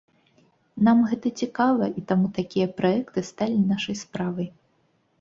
Нам 0.87 0.97
гэта 1.11 1.27
цікава, 1.43 1.91
і 2.01 2.05
таму 2.13 2.33
такія 2.41 2.67
праекты 2.83 3.27
сталі 3.31 3.65
нашай 3.73 3.95
справай. 4.05 4.55